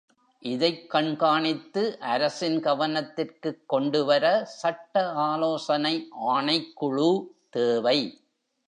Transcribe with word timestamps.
இதைக் 0.39 0.93
கண்காணித்து 0.93 1.99
அரசின் 1.99 2.59
கவனத்திற்குக் 2.61 3.65
கொண்டுவர 3.65 4.45
சட்ட 4.45 5.11
ஆலோசனை 5.11 6.07
ஆணைக்குழு 6.27 7.27
தேவை. 7.49 8.23